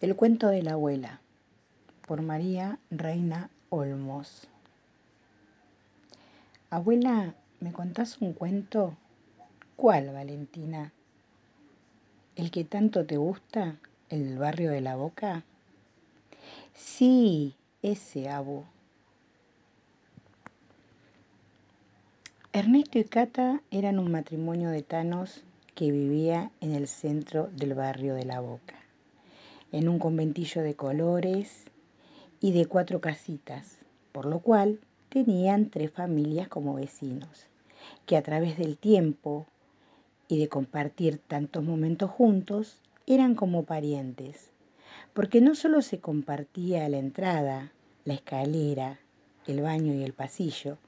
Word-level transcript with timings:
El 0.00 0.16
cuento 0.16 0.48
de 0.48 0.62
la 0.62 0.72
abuela, 0.72 1.20
por 2.06 2.20
María 2.20 2.78
Reina 2.90 3.48
Olmos. 3.70 4.48
Abuela, 6.68 7.34
¿me 7.60 7.72
contás 7.72 8.20
un 8.20 8.32
cuento? 8.32 8.96
¿Cuál, 9.76 10.12
Valentina? 10.12 10.92
¿El 12.36 12.50
que 12.50 12.64
tanto 12.64 13.06
te 13.06 13.16
gusta? 13.16 13.76
¿El 14.08 14.36
barrio 14.36 14.70
de 14.70 14.80
la 14.80 14.96
Boca? 14.96 15.44
Sí, 16.74 17.54
ese 17.82 18.28
abu. 18.28 18.64
Ernesto 22.52 22.98
y 22.98 23.04
Cata 23.04 23.62
eran 23.70 23.98
un 23.98 24.10
matrimonio 24.12 24.70
de 24.70 24.82
tanos 24.82 25.42
que 25.74 25.90
vivía 25.90 26.50
en 26.60 26.72
el 26.72 26.86
centro 26.86 27.48
del 27.48 27.74
barrio 27.74 28.14
de 28.14 28.24
la 28.24 28.40
Boca, 28.40 28.76
en 29.74 29.88
un 29.88 29.98
conventillo 29.98 30.62
de 30.62 30.76
colores 30.76 31.64
y 32.40 32.52
de 32.52 32.66
cuatro 32.66 33.00
casitas, 33.00 33.78
por 34.12 34.24
lo 34.24 34.38
cual 34.38 34.78
tenían 35.08 35.68
tres 35.68 35.90
familias 35.90 36.46
como 36.46 36.74
vecinos, 36.74 37.48
que 38.06 38.16
a 38.16 38.22
través 38.22 38.56
del 38.56 38.78
tiempo 38.78 39.48
y 40.28 40.38
de 40.38 40.48
compartir 40.48 41.18
tantos 41.18 41.64
momentos 41.64 42.08
juntos, 42.08 42.80
eran 43.08 43.34
como 43.34 43.64
parientes, 43.64 44.52
porque 45.12 45.40
no 45.40 45.56
solo 45.56 45.82
se 45.82 45.98
compartía 45.98 46.88
la 46.88 46.98
entrada, 46.98 47.72
la 48.04 48.14
escalera, 48.14 49.00
el 49.48 49.60
baño 49.60 49.92
y 49.92 50.04
el 50.04 50.12
pasillo, 50.12 50.78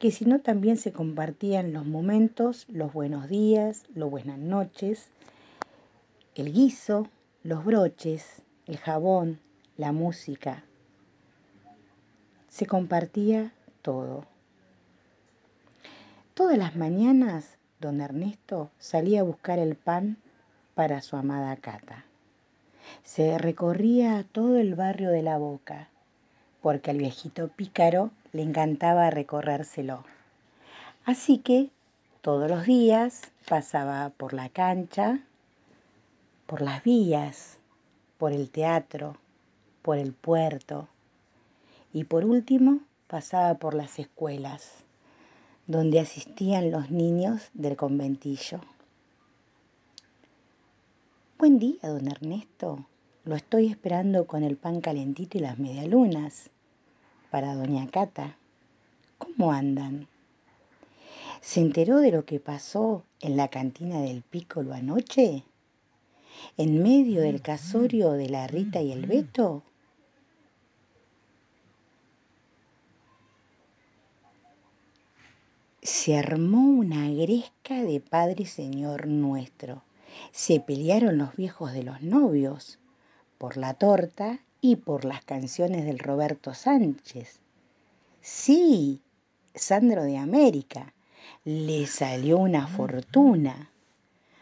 que 0.00 0.10
sino 0.10 0.40
también 0.40 0.76
se 0.76 0.92
compartían 0.92 1.72
los 1.72 1.86
momentos, 1.86 2.66
los 2.68 2.92
buenos 2.92 3.28
días, 3.28 3.84
los 3.94 4.10
buenas 4.10 4.38
noches, 4.38 5.06
el 6.34 6.52
guiso, 6.52 7.06
los 7.44 7.62
broches, 7.62 8.40
el 8.64 8.78
jabón, 8.78 9.38
la 9.76 9.92
música. 9.92 10.64
Se 12.48 12.64
compartía 12.64 13.52
todo. 13.82 14.24
Todas 16.32 16.56
las 16.56 16.74
mañanas 16.74 17.58
don 17.80 18.00
Ernesto 18.00 18.70
salía 18.78 19.20
a 19.20 19.24
buscar 19.24 19.58
el 19.58 19.76
pan 19.76 20.16
para 20.74 21.02
su 21.02 21.16
amada 21.16 21.54
Cata. 21.56 22.06
Se 23.02 23.36
recorría 23.36 24.24
todo 24.32 24.56
el 24.56 24.74
barrio 24.74 25.10
de 25.10 25.20
la 25.20 25.36
Boca, 25.36 25.90
porque 26.62 26.92
al 26.92 26.96
viejito 26.96 27.48
pícaro 27.48 28.10
le 28.32 28.40
encantaba 28.40 29.10
recorrérselo. 29.10 30.02
Así 31.04 31.36
que 31.40 31.68
todos 32.22 32.50
los 32.50 32.64
días 32.64 33.20
pasaba 33.46 34.08
por 34.16 34.32
la 34.32 34.48
cancha, 34.48 35.20
por 36.46 36.60
las 36.60 36.82
vías, 36.84 37.58
por 38.18 38.32
el 38.32 38.50
teatro, 38.50 39.16
por 39.82 39.98
el 39.98 40.12
puerto 40.12 40.88
y 41.92 42.04
por 42.04 42.24
último 42.24 42.80
pasaba 43.06 43.54
por 43.54 43.74
las 43.74 43.98
escuelas, 43.98 44.84
donde 45.66 46.00
asistían 46.00 46.70
los 46.70 46.90
niños 46.90 47.50
del 47.54 47.76
conventillo. 47.76 48.60
Buen 51.38 51.58
día, 51.58 51.78
don 51.82 52.08
Ernesto. 52.08 52.86
Lo 53.24 53.36
estoy 53.36 53.68
esperando 53.68 54.26
con 54.26 54.42
el 54.42 54.56
pan 54.56 54.80
calentito 54.80 55.38
y 55.38 55.40
las 55.40 55.58
medialunas 55.58 56.50
para 57.30 57.54
doña 57.54 57.86
Cata. 57.88 58.36
¿Cómo 59.18 59.52
andan? 59.52 60.08
¿Se 61.40 61.60
enteró 61.60 61.98
de 62.00 62.12
lo 62.12 62.24
que 62.24 62.40
pasó 62.40 63.02
en 63.20 63.36
la 63.36 63.48
cantina 63.48 64.00
del 64.00 64.22
Pícolo 64.22 64.74
anoche? 64.74 65.44
¿En 66.56 66.82
medio 66.82 67.20
del 67.20 67.42
casorio 67.42 68.12
de 68.12 68.28
la 68.28 68.46
Rita 68.46 68.80
y 68.80 68.92
el 68.92 69.06
Beto? 69.06 69.62
Se 75.82 76.16
armó 76.16 76.66
una 76.66 77.10
gresca 77.10 77.82
de 77.82 78.00
Padre 78.00 78.46
Señor 78.46 79.06
nuestro. 79.06 79.82
Se 80.32 80.60
pelearon 80.60 81.18
los 81.18 81.36
viejos 81.36 81.72
de 81.72 81.82
los 81.82 82.00
novios 82.02 82.78
por 83.36 83.56
la 83.56 83.74
torta 83.74 84.40
y 84.62 84.76
por 84.76 85.04
las 85.04 85.22
canciones 85.24 85.84
del 85.84 85.98
Roberto 85.98 86.54
Sánchez. 86.54 87.40
Sí, 88.22 89.02
Sandro 89.54 90.04
de 90.04 90.16
América. 90.16 90.94
Le 91.44 91.86
salió 91.86 92.38
una 92.38 92.66
fortuna. 92.66 93.70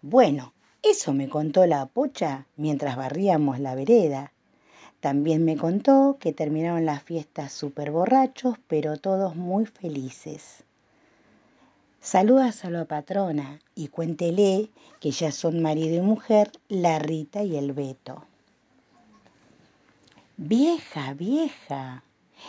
Bueno, 0.00 0.53
eso 0.84 1.12
me 1.12 1.28
contó 1.28 1.66
la 1.66 1.86
pocha 1.86 2.46
mientras 2.56 2.96
barríamos 2.96 3.58
la 3.58 3.74
vereda. 3.74 4.32
También 5.00 5.44
me 5.44 5.56
contó 5.56 6.16
que 6.20 6.32
terminaron 6.32 6.86
las 6.86 7.02
fiestas 7.02 7.52
súper 7.52 7.90
borrachos, 7.90 8.56
pero 8.68 8.96
todos 8.96 9.36
muy 9.36 9.66
felices. 9.66 10.64
Saludas 12.00 12.64
a 12.64 12.70
la 12.70 12.84
patrona 12.84 13.60
y 13.74 13.88
cuéntele 13.88 14.70
que 15.00 15.10
ya 15.10 15.32
son 15.32 15.62
marido 15.62 15.96
y 15.96 16.00
mujer 16.02 16.52
la 16.68 16.98
Rita 16.98 17.42
y 17.42 17.56
el 17.56 17.72
Beto. 17.72 18.24
Vieja, 20.36 21.14
vieja, 21.14 22.04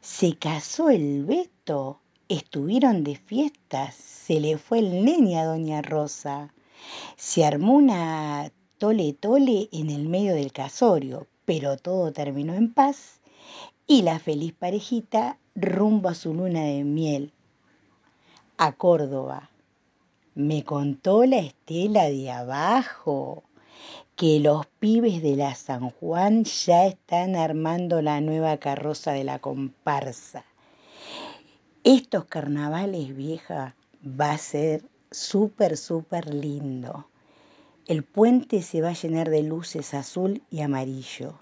se 0.00 0.36
casó 0.36 0.90
el 0.90 1.24
Beto, 1.24 2.00
estuvieron 2.28 3.04
de 3.04 3.14
fiestas, 3.14 3.94
se 3.94 4.40
le 4.40 4.58
fue 4.58 4.80
el 4.80 5.04
nene 5.04 5.38
a 5.38 5.44
doña 5.44 5.82
Rosa. 5.82 6.52
Se 7.16 7.44
armó 7.44 7.74
una 7.74 8.50
tole 8.78 9.12
tole 9.14 9.68
en 9.72 9.90
el 9.90 10.08
medio 10.08 10.34
del 10.34 10.52
casorio, 10.52 11.26
pero 11.44 11.76
todo 11.76 12.12
terminó 12.12 12.54
en 12.54 12.72
paz 12.72 13.20
y 13.86 14.02
la 14.02 14.18
feliz 14.18 14.52
parejita 14.52 15.38
rumbo 15.54 16.08
a 16.08 16.14
su 16.14 16.34
luna 16.34 16.62
de 16.64 16.84
miel, 16.84 17.32
a 18.58 18.72
Córdoba. 18.72 19.50
Me 20.34 20.64
contó 20.64 21.24
la 21.24 21.38
estela 21.38 22.04
de 22.10 22.30
abajo 22.30 23.44
que 24.16 24.40
los 24.40 24.66
pibes 24.66 25.22
de 25.22 25.36
la 25.36 25.54
San 25.54 25.90
Juan 25.90 26.44
ya 26.44 26.86
están 26.86 27.36
armando 27.36 28.02
la 28.02 28.20
nueva 28.20 28.56
carroza 28.56 29.12
de 29.12 29.24
la 29.24 29.38
comparsa. 29.38 30.44
Estos 31.84 32.24
carnavales, 32.24 33.14
vieja, 33.14 33.76
va 34.04 34.32
a 34.32 34.38
ser 34.38 34.82
súper, 35.10 35.76
súper 35.76 36.34
lindo. 36.34 37.08
El 37.86 38.02
puente 38.02 38.62
se 38.62 38.80
va 38.80 38.88
a 38.90 38.94
llenar 38.94 39.30
de 39.30 39.42
luces 39.42 39.94
azul 39.94 40.42
y 40.50 40.60
amarillo. 40.60 41.38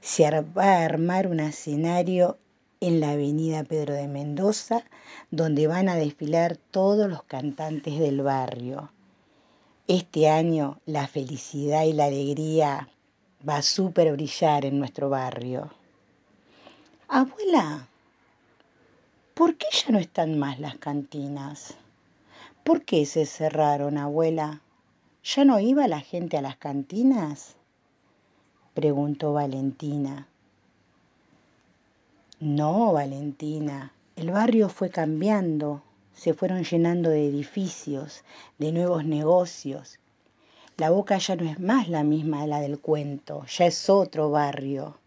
Se 0.00 0.28
va 0.30 0.64
a 0.64 0.84
armar 0.84 1.26
un 1.26 1.40
escenario 1.40 2.38
en 2.80 3.00
la 3.00 3.12
avenida 3.12 3.64
Pedro 3.64 3.94
de 3.94 4.06
Mendoza, 4.06 4.84
donde 5.30 5.66
van 5.66 5.88
a 5.88 5.96
desfilar 5.96 6.56
todos 6.56 7.08
los 7.08 7.22
cantantes 7.24 7.98
del 7.98 8.22
barrio. 8.22 8.92
Este 9.86 10.28
año 10.28 10.78
la 10.84 11.06
felicidad 11.06 11.84
y 11.84 11.94
la 11.94 12.04
alegría 12.04 12.88
va 13.48 13.56
a 13.56 13.62
súper 13.62 14.12
brillar 14.12 14.64
en 14.64 14.78
nuestro 14.78 15.08
barrio. 15.08 15.70
Abuela, 17.08 17.88
¿por 19.34 19.56
qué 19.56 19.66
ya 19.72 19.90
no 19.90 19.98
están 19.98 20.38
más 20.38 20.60
las 20.60 20.76
cantinas? 20.76 21.74
¿Por 22.68 22.84
qué 22.84 23.06
se 23.06 23.24
cerraron, 23.24 23.96
abuela? 23.96 24.60
¿Ya 25.24 25.46
no 25.46 25.58
iba 25.58 25.88
la 25.88 26.00
gente 26.00 26.36
a 26.36 26.42
las 26.42 26.58
cantinas? 26.58 27.56
preguntó 28.74 29.32
Valentina. 29.32 30.28
No, 32.40 32.92
Valentina, 32.92 33.94
el 34.16 34.32
barrio 34.32 34.68
fue 34.68 34.90
cambiando, 34.90 35.80
se 36.12 36.34
fueron 36.34 36.62
llenando 36.62 37.08
de 37.08 37.26
edificios, 37.26 38.22
de 38.58 38.70
nuevos 38.70 39.02
negocios. 39.06 39.98
La 40.76 40.90
boca 40.90 41.16
ya 41.16 41.36
no 41.36 41.50
es 41.50 41.58
más 41.58 41.88
la 41.88 42.04
misma 42.04 42.46
la 42.46 42.60
del 42.60 42.78
cuento, 42.78 43.46
ya 43.46 43.64
es 43.64 43.88
otro 43.88 44.30
barrio. 44.30 44.98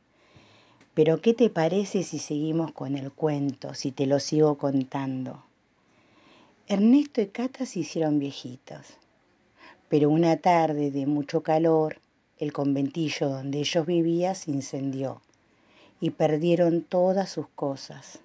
Pero 0.95 1.21
¿qué 1.21 1.35
te 1.35 1.51
parece 1.51 2.01
si 2.01 2.17
seguimos 2.17 2.71
con 2.71 2.97
el 2.97 3.11
cuento, 3.11 3.75
si 3.75 3.91
te 3.91 4.07
lo 4.07 4.19
sigo 4.19 4.57
contando? 4.57 5.43
Ernesto 6.73 7.19
y 7.19 7.27
Cata 7.27 7.65
se 7.65 7.79
hicieron 7.79 8.17
viejitos, 8.17 8.85
pero 9.89 10.09
una 10.09 10.37
tarde 10.37 10.89
de 10.89 11.05
mucho 11.05 11.43
calor, 11.43 11.97
el 12.37 12.53
conventillo 12.53 13.27
donde 13.27 13.59
ellos 13.59 13.85
vivían 13.85 14.35
se 14.35 14.51
incendió 14.51 15.21
y 15.99 16.11
perdieron 16.11 16.83
todas 16.83 17.29
sus 17.29 17.49
cosas. 17.49 18.19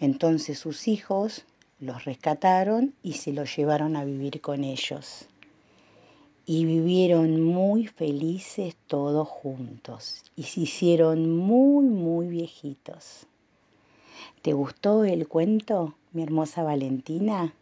Entonces 0.00 0.58
sus 0.58 0.86
hijos 0.86 1.46
los 1.80 2.04
rescataron 2.04 2.92
y 3.02 3.14
se 3.14 3.32
los 3.32 3.56
llevaron 3.56 3.96
a 3.96 4.04
vivir 4.04 4.42
con 4.42 4.62
ellos. 4.62 5.24
Y 6.44 6.66
vivieron 6.66 7.40
muy 7.40 7.86
felices 7.86 8.76
todos 8.86 9.28
juntos 9.28 10.24
y 10.36 10.42
se 10.42 10.60
hicieron 10.60 11.34
muy, 11.34 11.86
muy 11.86 12.26
viejitos. 12.26 13.26
¿Te 14.42 14.52
gustó 14.52 15.04
el 15.04 15.26
cuento, 15.26 15.94
mi 16.16 16.22
hermosa 16.22 16.62
Valentina? 16.62 17.52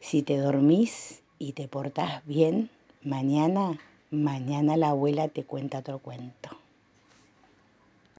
Si 0.00 0.22
te 0.22 0.38
dormís 0.38 1.22
y 1.38 1.52
te 1.52 1.68
portás 1.68 2.24
bien, 2.24 2.70
mañana, 3.02 3.78
mañana 4.10 4.78
la 4.78 4.88
abuela 4.88 5.28
te 5.28 5.44
cuenta 5.44 5.80
otro 5.80 5.98
cuento. 5.98 6.65